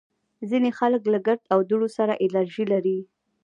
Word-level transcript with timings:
ځینې 0.49 0.69
خلک 0.79 1.03
له 1.13 1.19
ګرد 1.27 1.43
او 1.53 1.59
دوړو 1.69 1.87
سره 1.97 2.13
الرژي 2.25 2.65
لري 2.73 2.99